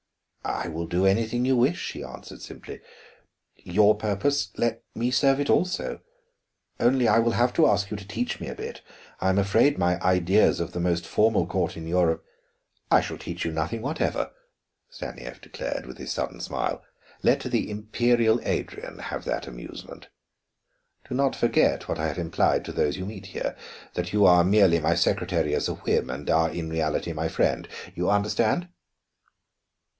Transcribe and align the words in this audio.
"I 0.43 0.67
will 0.69 0.87
do 0.87 1.05
anything 1.05 1.45
you 1.45 1.55
wish," 1.55 1.91
he 1.91 2.03
answered 2.03 2.41
simply. 2.41 2.81
"Your 3.57 3.93
purpose 3.95 4.49
let 4.57 4.81
me 4.95 5.11
serve 5.11 5.39
it 5.39 5.49
also. 5.51 6.01
Only 6.79 7.07
I 7.07 7.19
will 7.19 7.33
have 7.33 7.53
to 7.53 7.67
ask 7.67 7.91
you 7.91 7.97
to 7.97 8.07
teach 8.07 8.39
me 8.39 8.47
a 8.47 8.55
bit; 8.55 8.81
I 9.19 9.29
am 9.29 9.37
afraid 9.37 9.77
my 9.77 9.99
ideas 10.01 10.59
of 10.59 10.71
the 10.73 10.79
most 10.79 11.05
formal 11.05 11.45
court 11.45 11.77
in 11.77 11.87
Europe" 11.87 12.25
"I 12.91 12.99
shall 13.01 13.19
teach 13.19 13.45
you 13.45 13.51
nothing 13.51 13.83
whatever," 13.83 14.31
Stanief 14.89 15.39
declared, 15.39 15.85
with 15.85 15.99
his 15.99 16.11
sudden 16.11 16.39
smile. 16.41 16.83
"Let 17.21 17.41
the 17.41 17.69
imperial 17.69 18.39
Adrian 18.43 18.97
have 18.97 19.23
that 19.25 19.45
amusement. 19.45 20.07
Do 21.07 21.13
not 21.13 21.35
forget 21.35 21.87
what 21.87 21.99
I 21.99 22.07
have 22.07 22.17
implied 22.19 22.65
to 22.65 22.71
those 22.71 22.97
you 22.97 23.05
meet 23.05 23.27
here: 23.27 23.55
that 23.93 24.11
you 24.13 24.25
are 24.25 24.43
merely 24.43 24.79
my 24.79 24.95
secretary 24.95 25.53
as 25.53 25.67
a 25.69 25.75
whim, 25.75 26.09
and 26.09 26.27
are 26.31 26.49
in 26.49 26.71
reality 26.71 27.13
my 27.13 27.27
friend. 27.29 27.67
You 27.93 28.09
understand?" 28.09 28.67